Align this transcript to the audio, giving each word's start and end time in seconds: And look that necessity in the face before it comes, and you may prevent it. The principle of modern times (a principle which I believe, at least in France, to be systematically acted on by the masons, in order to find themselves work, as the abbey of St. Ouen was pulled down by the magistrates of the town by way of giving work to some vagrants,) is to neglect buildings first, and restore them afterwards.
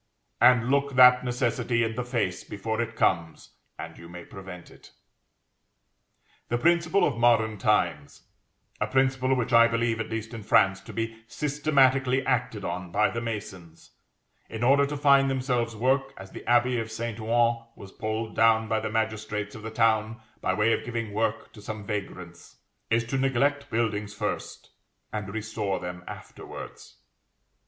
And 0.41 0.69
look 0.71 0.95
that 0.95 1.23
necessity 1.23 1.83
in 1.83 1.93
the 1.93 2.03
face 2.03 2.43
before 2.43 2.81
it 2.81 2.95
comes, 2.95 3.51
and 3.77 3.99
you 3.99 4.09
may 4.09 4.25
prevent 4.25 4.71
it. 4.71 4.93
The 6.49 6.57
principle 6.57 7.05
of 7.05 7.19
modern 7.19 7.59
times 7.59 8.23
(a 8.79 8.87
principle 8.87 9.35
which 9.35 9.53
I 9.53 9.67
believe, 9.67 9.99
at 9.99 10.09
least 10.09 10.33
in 10.33 10.41
France, 10.41 10.81
to 10.85 10.91
be 10.91 11.19
systematically 11.27 12.25
acted 12.25 12.65
on 12.65 12.91
by 12.91 13.11
the 13.11 13.21
masons, 13.21 13.91
in 14.49 14.63
order 14.63 14.87
to 14.87 14.97
find 14.97 15.29
themselves 15.29 15.75
work, 15.75 16.15
as 16.17 16.31
the 16.31 16.49
abbey 16.49 16.79
of 16.79 16.89
St. 16.91 17.19
Ouen 17.19 17.65
was 17.75 17.91
pulled 17.91 18.35
down 18.35 18.67
by 18.67 18.79
the 18.79 18.89
magistrates 18.89 19.53
of 19.53 19.61
the 19.61 19.69
town 19.69 20.19
by 20.41 20.55
way 20.55 20.73
of 20.73 20.83
giving 20.83 21.13
work 21.13 21.53
to 21.53 21.61
some 21.61 21.85
vagrants,) 21.85 22.55
is 22.89 23.03
to 23.03 23.19
neglect 23.19 23.69
buildings 23.69 24.15
first, 24.15 24.71
and 25.13 25.29
restore 25.31 25.79
them 25.79 26.03
afterwards. 26.07 26.97